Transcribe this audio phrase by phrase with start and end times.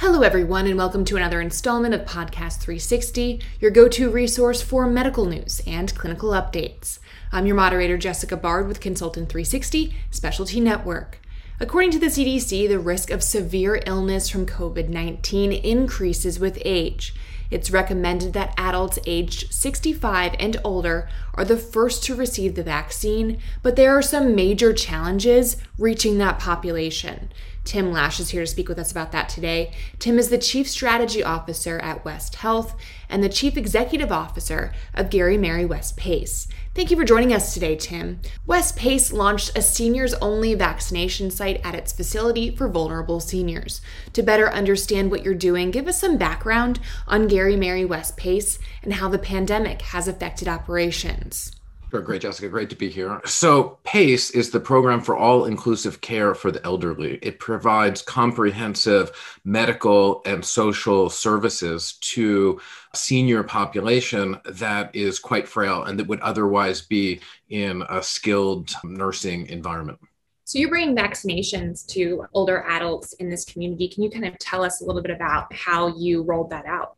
[0.00, 4.86] Hello, everyone, and welcome to another installment of Podcast 360, your go to resource for
[4.86, 7.00] medical news and clinical updates.
[7.32, 11.18] I'm your moderator, Jessica Bard with Consultant 360 Specialty Network.
[11.58, 17.12] According to the CDC, the risk of severe illness from COVID 19 increases with age.
[17.50, 23.38] It's recommended that adults aged 65 and older are the first to receive the vaccine,
[23.62, 27.30] but there are some major challenges reaching that population.
[27.64, 29.72] Tim Lash is here to speak with us about that today.
[29.98, 32.74] Tim is the Chief Strategy Officer at West Health
[33.10, 36.48] and the Chief Executive Officer of Gary Mary West PACE.
[36.78, 38.20] Thank you for joining us today, Tim.
[38.46, 43.80] West PACE launched a seniors only vaccination site at its facility for vulnerable seniors.
[44.12, 46.78] To better understand what you're doing, give us some background
[47.08, 51.57] on Gary Mary West PACE and how the pandemic has affected operations.
[51.90, 52.50] Sure, great, Jessica.
[52.50, 53.18] Great to be here.
[53.24, 57.18] So, PACE is the program for all inclusive care for the elderly.
[57.22, 59.10] It provides comprehensive
[59.42, 62.60] medical and social services to
[62.94, 69.46] senior population that is quite frail and that would otherwise be in a skilled nursing
[69.46, 69.98] environment.
[70.44, 73.88] So you're bringing vaccinations to older adults in this community.
[73.88, 76.97] Can you kind of tell us a little bit about how you rolled that out?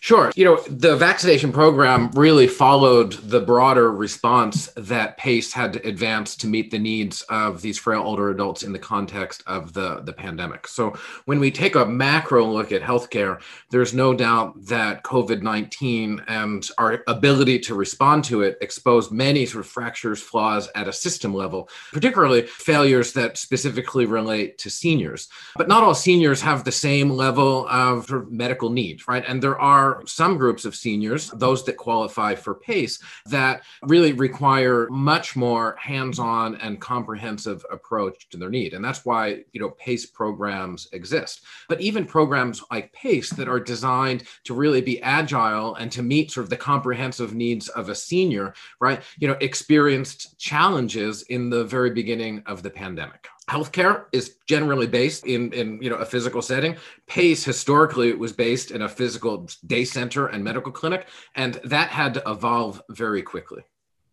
[0.00, 0.32] Sure.
[0.34, 6.36] You know, the vaccination program really followed the broader response that PACE had to advance
[6.36, 10.12] to meet the needs of these frail older adults in the context of the, the
[10.12, 10.66] pandemic.
[10.66, 10.94] So,
[11.26, 16.68] when we take a macro look at healthcare, there's no doubt that COVID 19 and
[16.78, 21.34] our ability to respond to it exposed many sort of fractures, flaws at a system
[21.34, 25.28] level, particularly failures that specifically relate to seniors.
[25.56, 29.24] But not all seniors have the same level of, sort of medical need, right?
[29.26, 34.88] And there are some groups of seniors, those that qualify for PACE, that really require
[34.90, 38.74] much more hands-on and comprehensive approach to their need.
[38.74, 41.42] And that's why, you know, PACE programs exist.
[41.68, 46.30] But even programs like PACE that are designed to really be agile and to meet
[46.30, 51.64] sort of the comprehensive needs of a senior, right, you know, experienced challenges in the
[51.64, 56.40] very beginning of the pandemic healthcare is generally based in, in you know a physical
[56.40, 56.76] setting.
[57.08, 62.14] PACE historically was based in a physical day center and medical clinic, and that had
[62.14, 63.62] to evolve very quickly.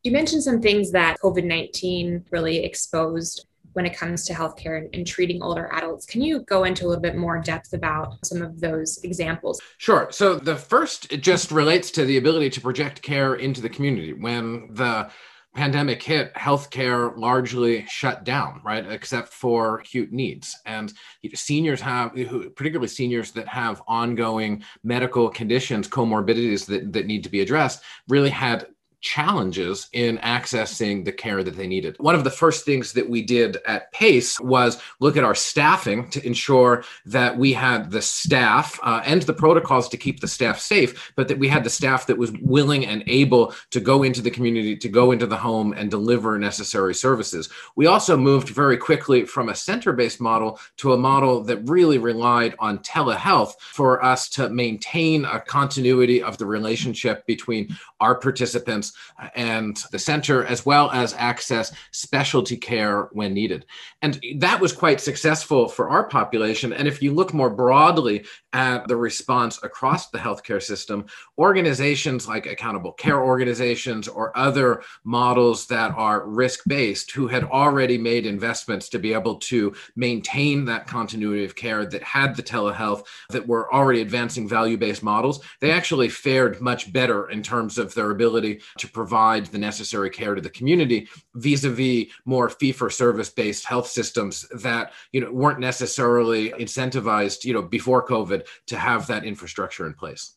[0.04, 4.90] You mentioned some things that COVID 19 really exposed when it comes to healthcare and,
[4.96, 6.08] and, treating older adults.
[6.08, 9.62] Can you go into a little bit more depth about some of those examples?
[9.78, 10.08] Sure.
[10.10, 14.14] So the first it just relates to the ability to project care into the community.
[14.14, 15.12] When the
[15.56, 20.56] pandemic hit, healthcare largely shut down, right, except for acute needs.
[20.66, 20.94] And
[21.34, 27.42] seniors have, particularly seniors that have ongoing medical conditions, comorbidities that, that need to be
[27.42, 28.68] addressed, really had
[29.08, 31.96] challenges in accessing the care that they needed.
[32.00, 36.10] One of the first things that we did at PACE was look at our staffing
[36.10, 40.60] to ensure that we had the staff uh, and the protocols to keep the staff
[40.60, 44.22] safe, but that we had the staff that was willing and able to go into
[44.22, 47.50] the community, to go into the home and deliver necessary services.
[47.78, 51.98] We also moved very quickly from a center based model to a model that really
[51.98, 58.94] relied on telehealth for us to maintain a continuity of the relationship between our participants
[59.20, 63.66] Uh, and the center, as well as access specialty care when needed.
[64.02, 66.74] And that was quite successful for our population.
[66.74, 71.06] And if you look more broadly at the response across the healthcare system,
[71.38, 77.98] organizations like accountable care organizations or other models that are risk based who had already
[77.98, 83.04] made investments to be able to maintain that continuity of care that had the telehealth
[83.30, 87.94] that were already advancing value based models, they actually fared much better in terms of
[87.94, 93.88] their ability to provide the necessary care to the community vis-a-vis more fee-for-service based health
[93.88, 99.86] systems that you know weren't necessarily incentivized you know before covid to have that infrastructure
[99.86, 100.37] in place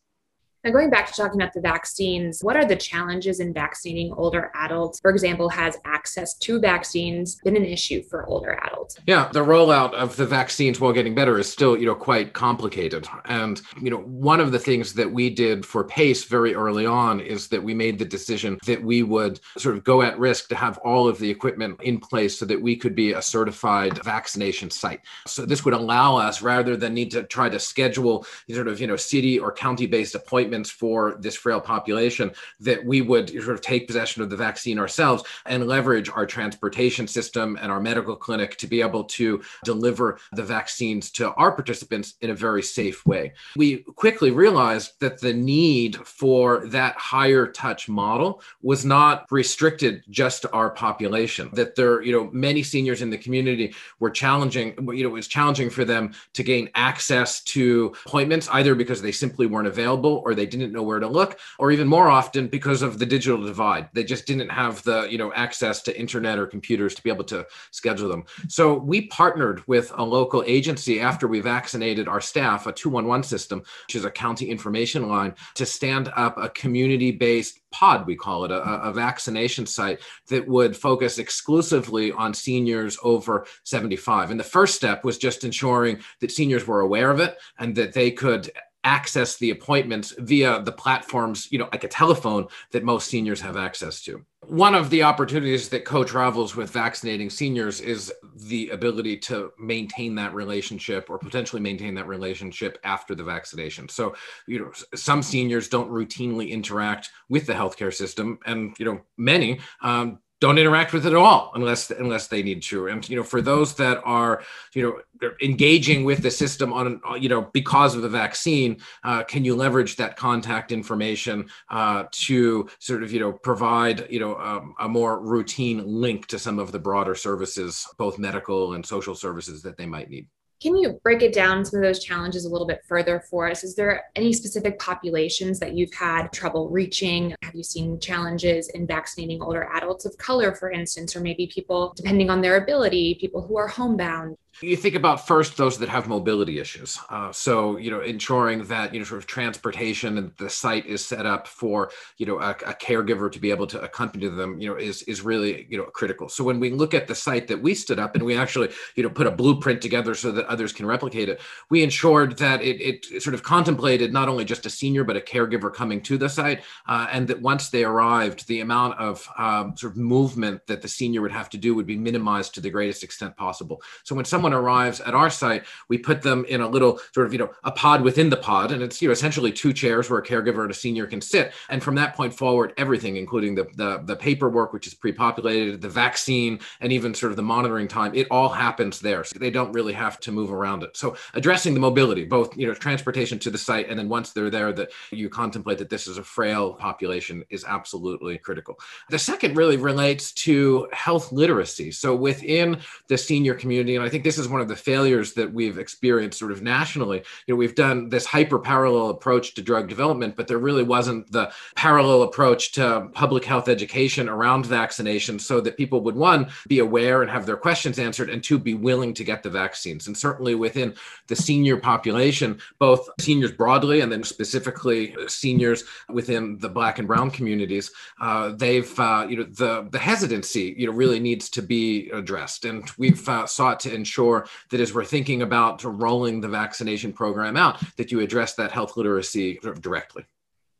[0.62, 4.50] now, going back to talking about the vaccines, what are the challenges in vaccinating older
[4.54, 5.00] adults?
[5.00, 8.98] For example, has access to vaccines been an issue for older adults?
[9.06, 13.08] Yeah, the rollout of the vaccines while getting better is still, you know, quite complicated.
[13.24, 17.20] And, you know, one of the things that we did for PACE very early on
[17.20, 20.56] is that we made the decision that we would sort of go at risk to
[20.56, 24.70] have all of the equipment in place so that we could be a certified vaccination
[24.70, 25.00] site.
[25.26, 28.86] So this would allow us, rather than need to try to schedule sort of, you
[28.86, 33.54] know, city or county based appointments appointments for this frail population, that we would sort
[33.54, 38.16] of take possession of the vaccine ourselves and leverage our transportation system and our medical
[38.16, 43.06] clinic to be able to deliver the vaccines to our participants in a very safe
[43.06, 43.32] way.
[43.56, 50.42] We quickly realized that the need for that higher touch model was not restricted just
[50.42, 55.04] to our population, that there, you know, many seniors in the community were challenging, you
[55.04, 59.46] know, it was challenging for them to gain access to appointments, either because they simply
[59.46, 62.98] weren't available or they didn't know where to look, or even more often because of
[62.98, 63.90] the digital divide.
[63.92, 67.24] They just didn't have the, you know, access to internet or computers to be able
[67.24, 68.24] to schedule them.
[68.48, 73.58] So we partnered with a local agency after we vaccinated our staff, a 211 system,
[73.86, 78.44] which is a county information line, to stand up a community based pod, we call
[78.44, 84.30] it, a, a, vaccination site that would focus exclusively on seniors over 75.
[84.30, 87.92] And the first step was just ensuring that seniors were aware of it and that
[87.92, 88.50] they could
[88.84, 93.56] access the appointments via the platforms, you know, like a telephone that most seniors have
[93.56, 94.24] access to.
[94.46, 100.34] One of the opportunities that co-travels with vaccinating seniors is the ability to maintain that
[100.34, 103.88] relationship or potentially maintain that relationship after the vaccination.
[103.88, 104.14] So,
[104.46, 109.60] you know, some seniors don't routinely interact with the healthcare system, and you know, many
[109.82, 112.88] um, don't interact with it at all unless unless they need to.
[112.88, 114.42] And you know for those that are
[114.74, 119.44] you know engaging with the system on you know because of the vaccine uh, can
[119.44, 124.74] you leverage that contact information uh, to sort of you know provide you know um,
[124.80, 129.62] a more routine link to some of the broader services both medical and social services
[129.62, 130.26] that they might need
[130.60, 133.64] can you break it down some of those challenges a little bit further for us?
[133.64, 137.34] Is there any specific populations that you've had trouble reaching?
[137.42, 141.94] Have you seen challenges in vaccinating older adults of color, for instance, or maybe people,
[141.96, 144.36] depending on their ability, people who are homebound?
[144.62, 146.98] You think about first those that have mobility issues.
[147.08, 151.02] Uh, so, you know, ensuring that, you know, sort of transportation and the site is
[151.04, 154.68] set up for, you know, a, a, caregiver to be able to accompany them, you
[154.68, 156.28] know, is, is really, you know, critical.
[156.28, 159.02] So when we look at the site that we stood up and we actually, you
[159.02, 162.80] know, put a blueprint together so that others can replicate it, we ensured that it,
[162.80, 166.28] it sort of contemplated not only just a senior, but a caregiver coming to the
[166.28, 166.60] site.
[166.86, 170.88] Uh, and that once they arrived, the amount of um, sort of movement that the
[170.88, 173.80] senior would have to do would be minimized to the greatest extent possible.
[174.04, 177.32] So when someone arrives at our site, we put them in a little sort of,
[177.32, 178.72] you know, a pod within the pod.
[178.72, 181.52] And it's, you know, essentially two chairs where a caregiver and a senior can sit.
[181.68, 185.88] And from that point forward, everything, including the, the, the paperwork, which is pre-populated, the
[185.88, 189.22] vaccine, and even sort of the monitoring time, it all happens there.
[189.24, 190.96] So they don't really have to move around it.
[190.96, 194.48] So addressing the mobility, both, you know, transportation to the site, and then once they're
[194.48, 198.78] there, that you contemplate that this is a frail population is absolutely critical.
[199.08, 201.90] The second really relates to health literacy.
[201.90, 202.78] So within
[203.08, 206.38] the senior community, and I think this is one of the failures that we've experienced
[206.38, 207.18] sort of nationally.
[207.46, 211.30] You know, we've done this hyper parallel approach to drug development, but there really wasn't
[211.32, 216.78] the parallel approach to public health education around vaccination so that people would one be
[216.78, 220.06] aware and have their questions answered and two be willing to get the vaccines.
[220.06, 220.94] And certainly within
[221.26, 227.30] the senior population, both seniors broadly and then specifically seniors within the black and brown
[227.30, 227.90] communities,
[228.20, 232.64] uh, they've uh, you know the the hesitancy you know really needs to be addressed,
[232.64, 237.56] and we've uh, sought to ensure that as we're thinking about rolling the vaccination program
[237.56, 240.24] out, that you address that health literacy directly.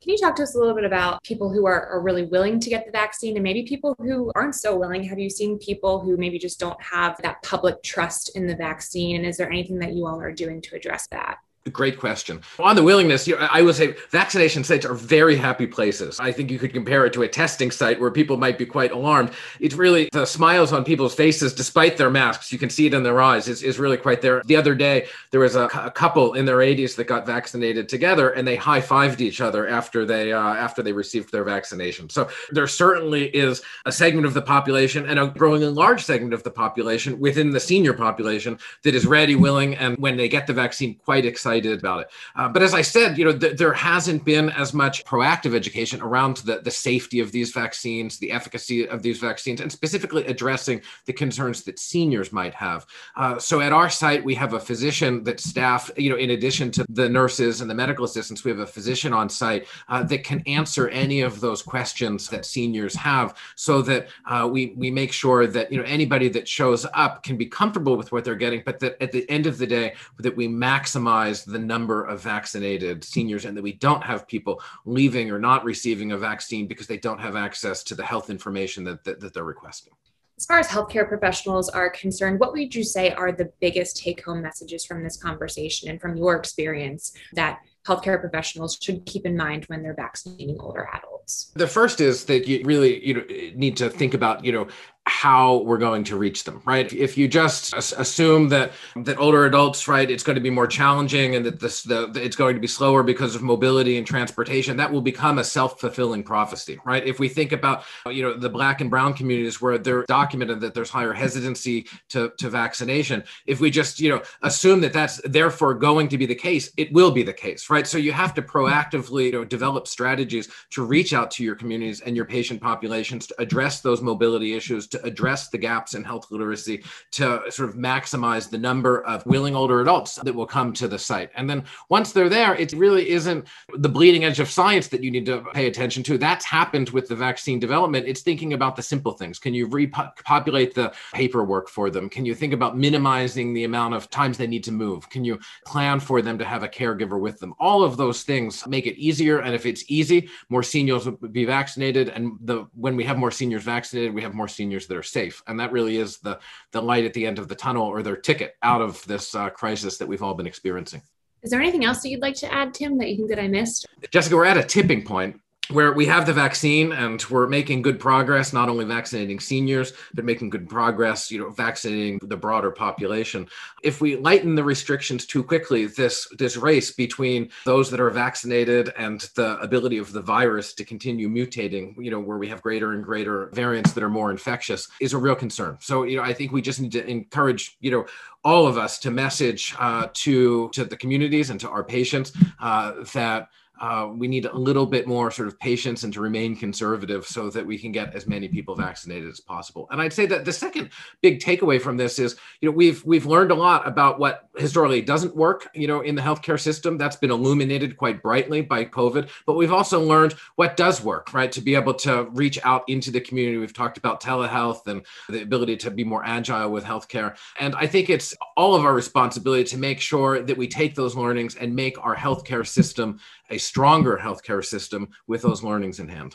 [0.03, 2.59] Can you talk to us a little bit about people who are, are, really willing
[2.59, 5.05] to get the vaccine and maybe people who aren't so willing?
[5.05, 9.17] Have you seen people who maybe just don't have that public trust in the vaccine?
[9.17, 11.37] And is there anything that you all are doing to address that?
[11.69, 12.41] Great question.
[12.59, 16.19] On the willingness, I would say vaccination sites are very happy places.
[16.19, 18.93] I think you could compare it to a testing site where people might be quite
[18.93, 19.33] alarmed.
[19.61, 22.51] It's really the smiles on people's faces, despite their masks.
[22.51, 23.47] You can see it in their eyes.
[23.47, 24.41] Is, is really quite there.
[24.47, 28.31] The other day, there was a, a, couple in their 80s that got vaccinated together,
[28.31, 32.09] and they high fived each other after they uh, after they received their vaccination.
[32.09, 36.33] So there certainly is a segment of the population and a growing and large segment
[36.33, 40.47] of the population within the senior population that is ready, willing, and when they get
[40.47, 42.11] the vaccine, quite excited excited about it.
[42.37, 46.01] Uh, but as I said, you know, th- there hasn't been as much proactive education
[46.01, 50.81] around the, the safety of these vaccines, the efficacy of these vaccines, and specifically addressing
[51.07, 52.87] the concerns that seniors might have.
[53.17, 56.71] Uh, so at our site, we have a physician that staff, you know, in addition
[56.71, 60.25] to the nurses and the medical assistants, we have a physician on site uh, that
[60.25, 65.13] can answer any of those questions that seniors have so that uh, we, we make
[65.13, 68.63] sure that, you know, anybody that shows up can be comfortable with what they're getting,
[68.65, 73.05] but that at the end of the day, that we maximize the number of vaccinated
[73.05, 76.99] seniors and that we don't have people leaving or not receiving a vaccine because they
[76.99, 79.93] don't have access to the health information that, that, that they're requesting.
[80.41, 84.25] As far as healthcare professionals are concerned, what would you say are the biggest take
[84.25, 89.37] home messages from this conversation and from your experience that healthcare professionals should keep in
[89.37, 91.53] mind when they're vaccinating older adults?
[91.55, 94.69] The first is that you really you know need to think about you know
[95.11, 96.93] how we're going to reach them right?
[96.93, 101.35] If you just assume that that older adults right it's going to be more challenging
[101.35, 104.91] and that this the, it's going to be slower because of mobility and transportation that
[104.91, 107.05] will become a self-fulfilling prophecy right?
[107.05, 110.75] If we think about you know the black and brown communities where they're documented that
[110.75, 115.75] there's higher hesitancy to, to vaccination if we just you know assume that that's therefore
[115.75, 117.87] going to be the case it will be the case right?
[117.87, 122.01] So you have to proactively you know develop strategies to reach out to your communities
[122.01, 126.31] and your patient populations to address those mobility issues to address the gaps in health
[126.31, 130.89] literacy to sort of maximize the number of willing older adults that will come to
[130.89, 131.31] the site.
[131.35, 135.11] And then once they're there, it really isn't the bleeding edge of science that you
[135.11, 136.19] need to pay attention to.
[136.19, 138.07] That's happened with the vaccine development.
[138.07, 139.39] It's thinking about the simple things.
[139.39, 142.09] Can you repopulate the paperwork for them?
[142.09, 145.09] Can you think about minimizing the amount of times they need to move?
[145.11, 147.55] Can you plan for them to have a caregiver with them?
[147.59, 149.41] All of those things make it easier.
[149.41, 152.09] And if it's easy, more seniors will be vaccinated.
[152.11, 154.49] And the when we have more seniors vaccinated, we have more
[154.81, 155.43] seniors that are safe.
[155.47, 156.39] And that really is the,
[156.73, 159.51] the light at the end of the tunnel or their ticket out of this uh,
[159.51, 161.03] crisis that we've all been experiencing.
[161.43, 163.49] Is there anything else that you'd like to add, Tim, that you think that I
[163.49, 163.87] missed?
[164.11, 168.01] Jessica, we're at a tipping point where we have the vaccine and we're making good
[168.01, 173.47] progress not only vaccinating seniors but making good progress you know vaccinating the broader population.
[173.83, 178.93] If we lighten the restrictions too quickly this this race between those that are vaccinated
[178.97, 182.93] and the ability of the virus to continue mutating you know where we have greater
[182.93, 185.77] and greater variants that are more infectious is a real concern.
[185.81, 188.07] So you know i think we just need to encourage you know
[188.45, 192.93] all of us to message uh, to to the communities and to our patients uh,
[193.13, 193.49] that
[193.81, 197.49] uh, we need a little bit more sort of patience and to remain conservative so
[197.49, 199.89] that we can get as many people vaccinated as possible.
[199.91, 200.91] And I'd say that the second
[201.23, 205.01] big takeaway from this is, you know, we've we've learned a lot about what historically
[205.01, 206.99] doesn't work, you know, in the healthcare system.
[206.99, 209.31] That's been illuminated quite brightly by COVID.
[209.47, 211.51] But we've also learned what does work, right?
[211.53, 213.57] To be able to reach out into the community.
[213.57, 217.37] We've talked about telehealth and the ability to be more agile with healthcare.
[217.59, 221.17] And I think it's all of our responsibility to make sure that we take those
[221.17, 223.19] learnings and make our healthcare system
[223.51, 226.35] a stronger healthcare system with those learnings in hand.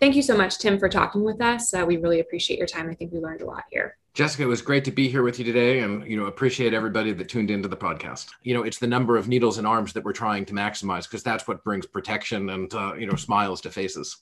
[0.00, 1.74] Thank you so much, Tim, for talking with us.
[1.74, 2.88] Uh, we really appreciate your time.
[2.88, 3.96] I think we learned a lot here.
[4.14, 7.12] Jessica, it was great to be here with you today and you know appreciate everybody
[7.12, 8.28] that tuned into the podcast.
[8.42, 11.22] You know, it's the number of needles and arms that we're trying to maximize because
[11.22, 14.14] that's what brings protection and uh, you know smiles to faces.